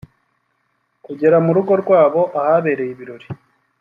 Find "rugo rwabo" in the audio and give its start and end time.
1.57-2.21